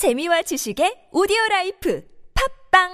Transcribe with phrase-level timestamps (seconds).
[0.00, 2.00] 재미와 지식의 오디오 life
[2.72, 2.88] 팟빵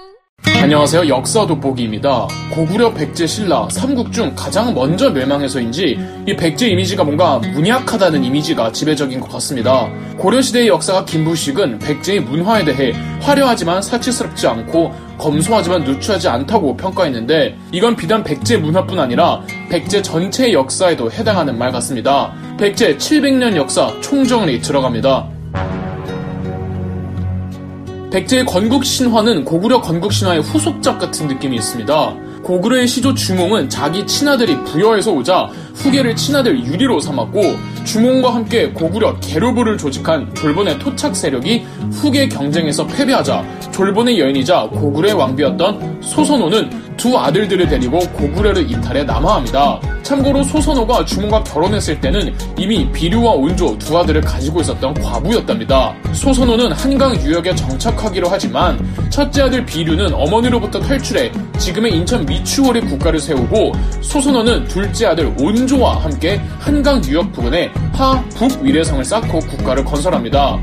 [0.61, 1.07] 안녕하세요.
[1.07, 2.27] 역사 돋보기입니다.
[2.53, 5.97] 고구려 백제 신라 삼국 중 가장 먼저 멸망해서인지
[6.27, 9.89] 이 백제 이미지가 뭔가 문약하다는 이미지가 지배적인 것 같습니다.
[10.17, 18.21] 고려시대의 역사가 김부식은 백제의 문화에 대해 화려하지만 사치스럽지 않고 검소하지만 누추하지 않다고 평가했는데 이건 비단
[18.25, 22.33] 백제 문화뿐 아니라 백제 전체의 역사에도 해당하는 말 같습니다.
[22.59, 25.36] 백제 700년 역사 총정리 들어갑니다.
[28.17, 32.15] 백제의 건국 신화는 고구려 건국 신화의 후속작 같은 느낌이 있습니다.
[32.43, 37.41] 고구려의 시조 주몽은 자기 친아들이 부여해서 오자 후계를 친아들 유리로 삼았고
[37.85, 46.01] 주몽과 함께 고구려 게르부를 조직한 졸본의 토착 세력이 후계 경쟁에서 패배하자 졸본의 여인이자 고구려의 왕비였던
[46.01, 49.79] 소선호는 두 아들들을 데리고 고구려를 이탈해 남하합니다.
[50.01, 55.93] 참고로 소선호가 주몽과 결혼했을 때는 이미 비류와 온조 두 아들을 가지고 있었던 과부였답니다.
[56.13, 58.79] 소선호는 한강 유역에 정착하기로 하지만
[59.09, 66.41] 첫째 아들 비류는 어머니로부터 탈출해 지금의 인천 미추홀에 국가를 세우고 소선호는 둘째 아들 온조와 함께
[66.59, 70.59] 한강 유역 부근에 하, 북 위례성을 쌓고 국가를 건설합니다.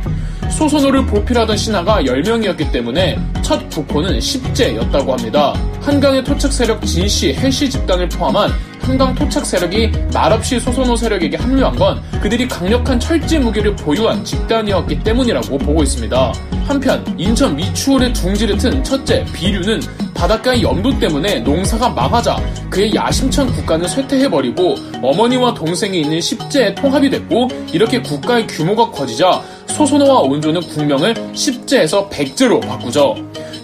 [0.50, 5.54] 소선호를 보필하던 신하가 10명이었기 때문에 첫 국호는 십제였다고 합니다.
[5.80, 12.02] 한강의 토착 세력 진시, 해시 집단을 포함한 한강 토착 세력이 말없이 소선호 세력에게 합류한 건
[12.20, 16.32] 그들이 강력한 철제 무기를 보유한 집단이었기 때문이라고 보고 있습니다.
[16.66, 19.80] 한편 인천 미추홀에 둥지를 튼 첫째 비류는
[20.24, 22.38] 바닷가의 염도 때문에 농사가 망하자
[22.70, 30.20] 그의 야심찬 국가는 쇠퇴해버리고 어머니와 동생이 있는 십제에 통합이 됐고 이렇게 국가의 규모가 커지자 소선호와
[30.20, 33.16] 온조는 국명을 십제에서 백제로 바꾸죠.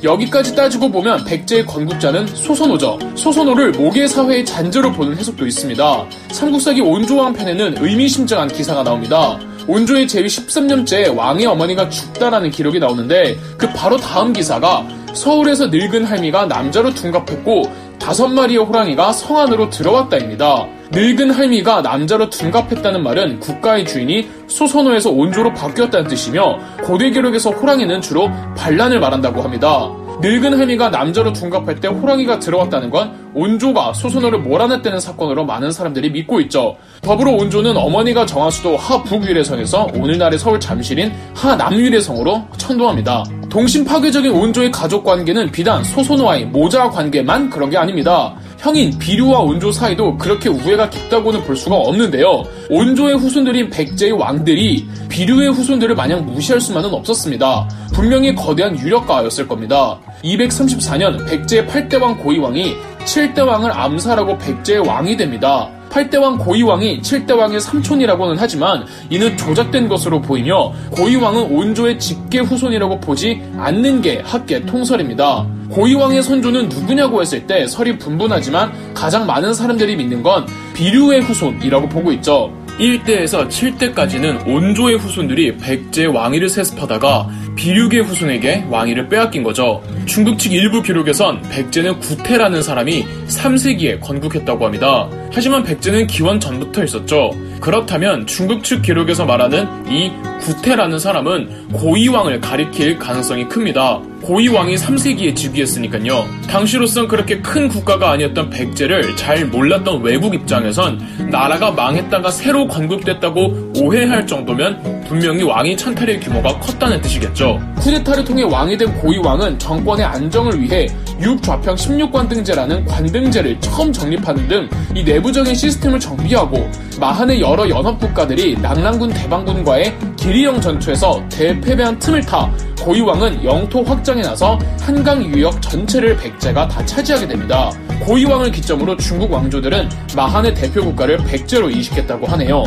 [0.02, 2.98] 여기까지 따지고 보면 백제의 건국자는 소선호죠.
[3.14, 6.06] 소선호를 모계 사회의 잔재로 보는 해석도 있습니다.
[6.32, 9.38] 삼국사기 온조왕 편에는 의미심장한 기사가 나옵니다.
[9.66, 16.46] 온조의 제위 13년째 왕의 어머니가 죽다라는 기록이 나오는데 그 바로 다음 기사가 서울에서 늙은 할미가
[16.46, 20.66] 남자로 둔갑했고 다섯 마리의 호랑이가 성 안으로 들어왔다입니다.
[20.92, 28.28] 늙은 할미가 남자로 둔갑했다는 말은 국가의 주인이 소선호에서 온조로 바뀌었다는 뜻이며 고대 기록에서 호랑이는 주로
[28.56, 29.90] 반란을 말한다고 합니다.
[30.22, 36.40] 늙은 할미가 남자로 둔갑할 때 호랑이가 들어왔다는 건 온조가 소선호를 몰아냈다는 사건으로 많은 사람들이 믿고
[36.42, 36.76] 있죠.
[37.00, 43.39] 더불어 온조는 어머니가 정하수도 하북위례성에서 오늘날의 서울 잠실인 하남위례성으로 천도합니다.
[43.50, 48.36] 동심 파괴적인 온조의 가족 관계는 비단 소선호와의 모자 관계만 그런 게 아닙니다.
[48.58, 52.44] 형인 비류와 온조 사이도 그렇게 우애가 깊다고는 볼 수가 없는데요.
[52.68, 57.68] 온조의 후손들인 백제의 왕들이 비류의 후손들을 마냥 무시할 수만은 없었습니다.
[57.92, 59.98] 분명히 거대한 유력가였을 겁니다.
[60.22, 65.68] 234년 백제의 8대왕 고이왕이 7대 왕을 암살하고 백제의 왕이 됩니다.
[65.90, 74.00] 8대왕 고이왕이 7대왕의 삼촌이라고는 하지만 이는 조작된 것으로 보이며 고이왕은 온조의 직계 후손이라고 보지 않는
[74.00, 75.46] 게 학계 통설입니다.
[75.70, 82.12] 고이왕의 선조는 누구냐고 했을 때 설이 분분하지만 가장 많은 사람들이 믿는 건 비류의 후손이라고 보고
[82.12, 82.52] 있죠.
[82.78, 89.82] 1대에서 7대까지는 온조의 후손들이 백제 왕위를 세습하다가 비류의 후손에게 왕위를 빼앗긴 거죠.
[90.06, 95.08] 중국 측 일부 기록에선 백제는 구태라는 사람이 3세기에 건국했다고 합니다.
[95.32, 97.30] 하지만 백제는 기원 전부터 있었죠.
[97.60, 100.10] 그렇다면 중국 측 기록에서 말하는 이
[100.40, 104.00] 구태라는 사람은 고이왕을 가리킬 가능성이 큽니다.
[104.30, 106.24] 고이왕이 3세기에 즉위했으니까요.
[106.48, 111.00] 당시로선 그렇게 큰 국가가 아니었던 백제를 잘 몰랐던 외국 입장에선
[111.32, 117.60] 나라가 망했다가 새로 건국됐다고 오해할 정도면 분명히 왕이 찬탈의 규모가 컸다는 뜻이겠죠.
[117.80, 120.86] 쿠데타를 통해 왕이 된 고이왕은 정권의 안정을 위해
[121.20, 126.68] 육좌평 16관등제라는 관등제를 처음 정립하는 등 이 내부적인 시스템을 정비하고
[126.98, 132.50] 마한의 여러 연합국가들이 낙랑군 대방군과의 기리영 전투에서 대패배한 틈을 타
[132.80, 137.70] 고이왕은 영토 확장에 나서 한강 유역 전체를 백제가 다 차지하게 됩니다.
[138.00, 142.64] 고이왕을 기점으로 중국 왕조들은 마한의 대표 국가를 백제로 이식했다고 하네요.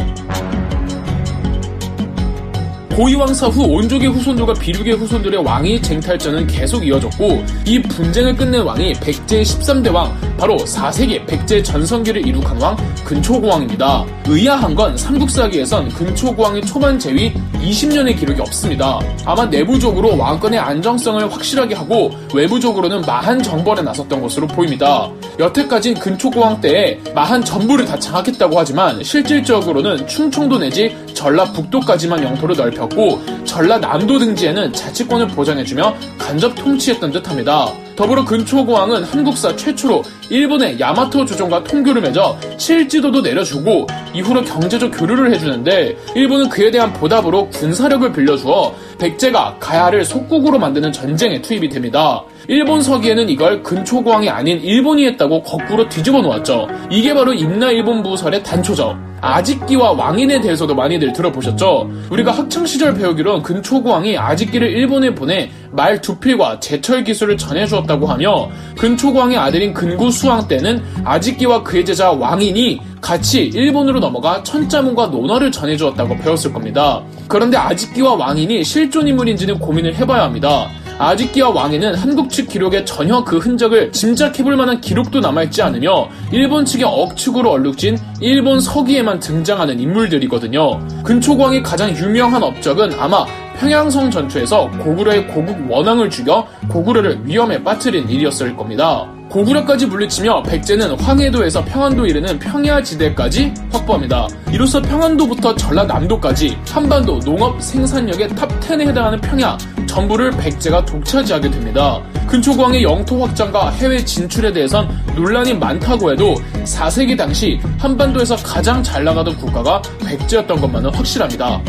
[2.96, 9.44] 고이왕사 후 온족의 후손들과 비륙의 후손들의 왕위 쟁탈전은 계속 이어졌고 이 분쟁을 끝낸 왕이 백제의
[9.44, 12.76] 13대 왕 바로 4세기 백제 전성기를 이룩한 왕
[13.06, 14.06] 근초고왕입니다.
[14.28, 19.00] 의아한 건 삼국사기에선 근초고왕의 초반 재위 20년의 기록이 없습니다.
[19.26, 25.10] 아마 내부적으로 왕권의 안정성을 확실하게 하고 외부적으로는 마한 정벌에 나섰던 것으로 보입니다.
[25.40, 34.20] 여태까진 근초고왕 때에 마한 전부를 다 장악했다고 하지만 실질적으로는 충청도 내지 전라북도까지만 영토를 넓혔고 전라남도
[34.20, 37.83] 등지에는 자치권을 보장해주며 간접 통치했던 듯합니다.
[37.96, 45.98] 더불어 근초고왕은 한국사 최초로 일본의 야마토 조정과 통교를 맺어 칠지도도 내려주고 이후로 경제적 교류를 해주는데
[46.16, 52.24] 일본은 그에 대한 보답으로 군사력을 빌려주어 백제가 가야를 속국으로 만드는 전쟁에 투입이 됩니다.
[52.48, 56.68] 일본 서기에는 이걸 근초고왕이 아닌 일본이 했다고 거꾸로 뒤집어 놓았죠.
[56.92, 58.98] 이게 바로 임나 일본 부설의 단초죠.
[59.22, 61.90] 아직기와 왕인에 대해서도 많이들 들어보셨죠?
[62.10, 69.74] 우리가 학창시절 배우기론 근초고왕이 아직기를 일본에 보내 말 두필과 제철 기술을 전해주었다고 하며 근초고왕의 아들인
[69.74, 77.02] 근구수왕 때는 아직기와 그의 제자 왕인이 같이 일본으로 넘어가 천자문과 논어를 전해주었다고 배웠을 겁니다.
[77.30, 80.68] 그런데 아직기와 왕인이 실존 인물인지는 고민을 해봐야 합니다.
[80.98, 86.86] 아직기와 왕에는 한국 측 기록에 전혀 그 흔적을 짐작해볼 만한 기록도 남아있지 않으며 일본 측의
[86.86, 90.80] 억측으로 얼룩진 일본 서기에만 등장하는 인물들이거든요.
[91.04, 93.26] 근초광의 가장 유명한 업적은 아마
[93.60, 99.13] 평양성 전투에서 고구려의 고국원왕을 죽여 고구려를 위험에 빠뜨린 일이었을 겁니다.
[99.30, 104.28] 고구려까지 물리치며 백제는 황해도에서 평안도 이르는 평야 지대까지 확보합니다.
[104.52, 112.02] 이로써 평안도부터 전라남도까지 한반도 농업 생산력의 top 10에 해당하는 평야 전부를 백제가 독차지하게 됩니다.
[112.28, 119.38] 근초고왕의 영토 확장과 해외 진출에 대해선 논란이 많다고 해도 4세기 당시 한반도에서 가장 잘 나가던
[119.38, 121.62] 국가가 백제였던 것만은 확실합니다.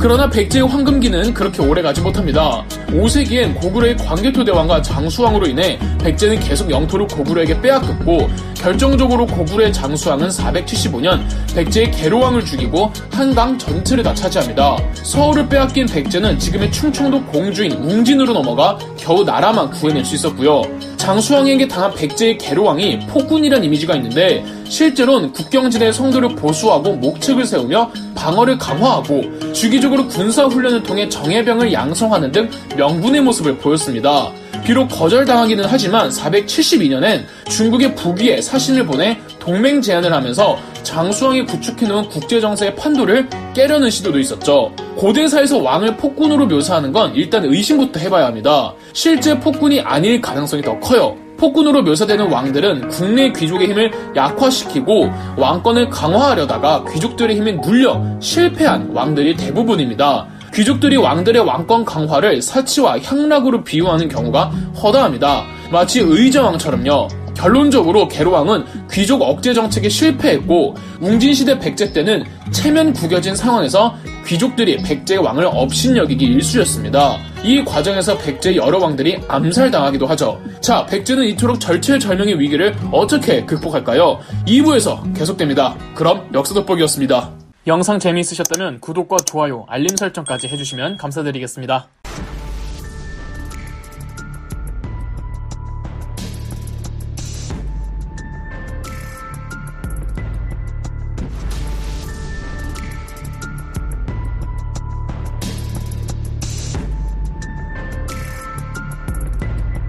[0.00, 2.64] 그러나 백제의 황금기는 그렇게 오래 가지 못합니다.
[2.88, 11.20] 5세기엔 고구려의 광개토 대왕과 장수왕으로 인해 백제는 계속 영토를 고구려에게 빼앗겼고 결정적으로 고구려의 장수왕은 475년
[11.54, 14.76] 백제의 계로왕을 죽이고 한강 전체를 다 차지합니다.
[14.94, 20.62] 서울을 빼앗긴 백제는 지금의 충청도 공주인 웅진으로 넘어가 겨우 나라만 구해낼 수 있었고요.
[20.96, 29.52] 장수왕에게 당한 백제의 계로왕이 폭군이란 이미지가 있는데 실제로는 국경지대 성도를 보수하고 목책을 세우며 방어를 강화하고
[29.52, 34.30] 주기적으로 군사훈련을 통해 정예병을 양성하는 등 명분의 모습을 보였습니다.
[34.64, 43.28] 비록 거절당하기는 하지만 472년엔 중국의 북위에 사신을 보내 동맹 제안을 하면서 장수왕이 구축해놓은 국제정세의 판도를
[43.54, 44.74] 깨려는 시도도 있었죠.
[44.96, 48.74] 고대사에서 왕을 폭군으로 묘사하는 건 일단 의심부터 해봐야 합니다.
[48.92, 51.16] 실제 폭군이 아닐 가능성이 더 커요.
[51.38, 60.26] 폭군으로 묘사되는 왕들은 국내 귀족의 힘을 약화시키고 왕권을 강화하려다가 귀족들의 힘에 눌려 실패한 왕들이 대부분입니다.
[60.52, 64.46] 귀족들이 왕들의 왕권 강화를 사치와 향락으로 비유하는 경우가
[64.82, 65.44] 허다합니다.
[65.70, 67.08] 마치 의자왕처럼요.
[67.34, 73.94] 결론적으로 계로왕은 귀족 억제 정책에 실패했고 웅진시대 백제 때는 체면 구겨진 상황에서
[74.28, 77.16] 귀족들이 백제의 왕을 업신여기기 일쑤였습니다.
[77.42, 80.38] 이 과정에서 백제 여러 왕들이 암살당하기도 하죠.
[80.60, 84.20] 자, 백제는 이토록 절체절명의 위기를 어떻게 극복할까요?
[84.46, 85.76] 2부에서 계속됩니다.
[85.94, 87.32] 그럼 역사 돋보기였습니다.
[87.66, 91.88] 영상 재미있으셨다면 구독과 좋아요, 알림 설정까지 해주시면 감사드리겠습니다.